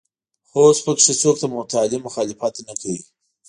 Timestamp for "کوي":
2.81-3.01